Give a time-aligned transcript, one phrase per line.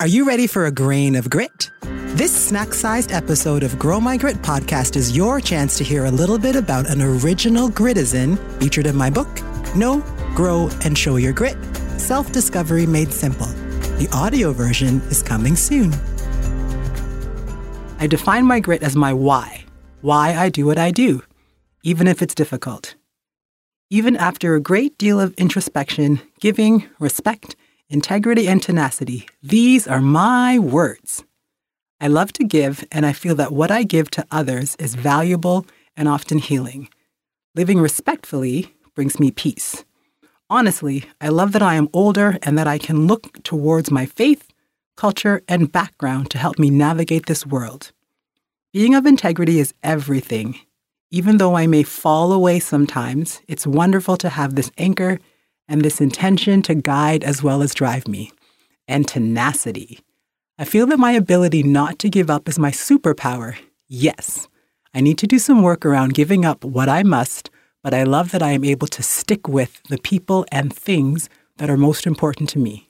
[0.00, 1.72] Are you ready for a grain of grit?
[1.82, 6.10] This snack sized episode of Grow My Grit podcast is your chance to hear a
[6.10, 9.28] little bit about an original gritizen featured in my book,
[9.74, 10.04] Know,
[10.36, 11.56] Grow, and Show Your Grit
[11.98, 13.48] Self Discovery Made Simple.
[13.98, 15.92] The audio version is coming soon.
[17.98, 19.64] I define my grit as my why,
[20.00, 21.24] why I do what I do,
[21.82, 22.94] even if it's difficult.
[23.90, 27.56] Even after a great deal of introspection, giving, respect,
[27.88, 31.24] integrity, and tenacity, these are my words.
[32.00, 35.66] I love to give, and I feel that what I give to others is valuable
[35.96, 36.88] and often healing.
[37.54, 39.84] Living respectfully brings me peace.
[40.50, 44.48] Honestly, I love that I am older and that I can look towards my faith,
[44.96, 47.92] culture, and background to help me navigate this world.
[48.72, 50.58] Being of integrity is everything.
[51.10, 55.18] Even though I may fall away sometimes, it's wonderful to have this anchor
[55.68, 58.32] and this intention to guide as well as drive me.
[58.86, 60.00] And tenacity.
[60.58, 63.56] I feel that my ability not to give up is my superpower.
[63.86, 64.48] Yes,
[64.94, 67.50] I need to do some work around giving up what I must,
[67.82, 71.28] but I love that I am able to stick with the people and things
[71.58, 72.88] that are most important to me.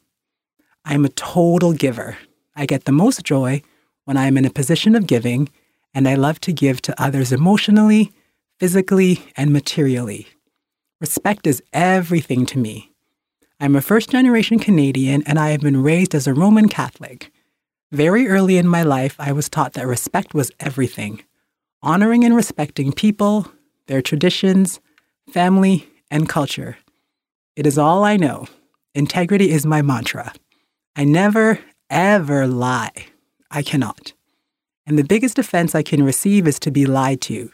[0.85, 2.17] I am a total giver.
[2.57, 3.63] I get the most joy
[4.05, 5.51] when I am in a position of giving,
[5.93, 8.13] and I love to give to others emotionally,
[8.59, 10.29] physically, and materially.
[11.01, 12.91] Respect is everything to me.
[13.61, 17.31] I'm a first generation Canadian and I have been raised as a Roman Catholic.
[17.93, 21.23] Very early in my life, I was taught that respect was everything
[21.81, 23.47] honoring and respecting people,
[23.87, 24.81] their traditions,
[25.31, 26.77] family, and culture.
[27.55, 28.47] It is all I know.
[28.95, 30.33] Integrity is my mantra.
[30.97, 33.07] I never, ever lie.
[33.53, 34.13] I cannot.
[34.89, 37.53] And the biggest offense I can receive is to be lied to.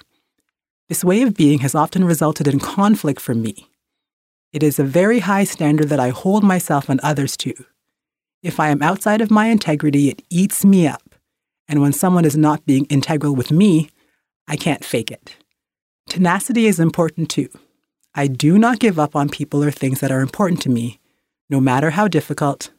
[0.89, 3.69] This way of being has often resulted in conflict for me.
[4.53, 7.55] It is a very high standard that I hold myself and others to.
[8.43, 11.15] If I am outside of my integrity, it eats me up.
[11.67, 13.89] And when someone is not being integral with me,
[14.47, 15.37] I can't fake it.
[16.07, 17.49] Tenacity is important too.
[18.15, 21.01] I do not give up on people or things that are important to me,
[21.49, 22.71] no matter how difficult.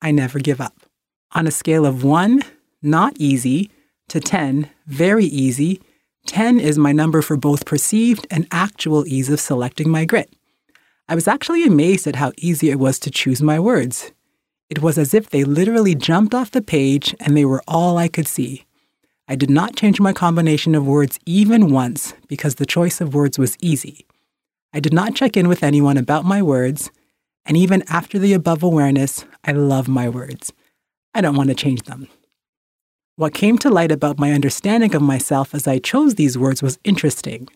[0.00, 0.80] I never give up.
[1.32, 2.42] On a scale of one,
[2.82, 3.70] not easy,
[4.08, 5.80] to 10, very easy,
[6.26, 10.32] 10 is my number for both perceived and actual ease of selecting my grit.
[11.08, 14.12] I was actually amazed at how easy it was to choose my words.
[14.68, 18.06] It was as if they literally jumped off the page and they were all I
[18.06, 18.64] could see.
[19.26, 23.38] I did not change my combination of words even once because the choice of words
[23.38, 24.06] was easy.
[24.72, 26.90] I did not check in with anyone about my words,
[27.44, 30.52] and even after the above awareness, I love my words.
[31.14, 32.08] I don't want to change them.
[33.20, 36.78] What came to light about my understanding of myself as I chose these words was
[36.84, 37.48] interesting.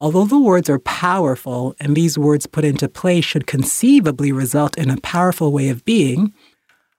[0.00, 4.90] Although the words are powerful and these words put into play should conceivably result in
[4.90, 6.34] a powerful way of being,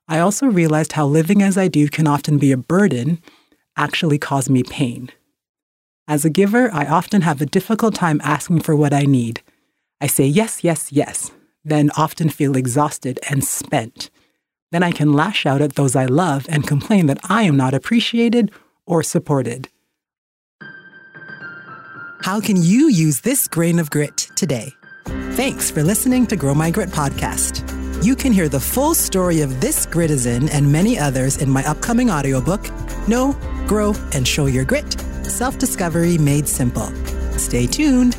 [0.08, 3.22] I also realized how living as I do can often be a burden,
[3.76, 5.10] actually cause me pain.
[6.08, 9.42] As a giver, I often have a difficult time asking for what I need.
[10.00, 11.32] I say yes, yes, yes,
[11.66, 14.10] then often feel exhausted and spent
[14.72, 17.74] then I can lash out at those I love and complain that I am not
[17.74, 18.52] appreciated
[18.86, 19.70] or supported.
[22.22, 24.74] How can you use this grain of grit today?
[25.06, 27.64] Thanks for listening to Grow My Grit podcast.
[28.04, 32.12] You can hear the full story of this gritizen and many others in my upcoming
[32.12, 32.62] audiobook,
[33.08, 33.34] Know,
[33.68, 36.88] Grow, and Show Your Grit Self Discovery Made Simple.
[37.38, 38.18] Stay tuned.